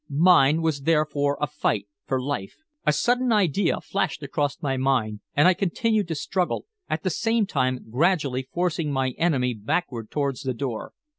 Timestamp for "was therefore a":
0.63-1.45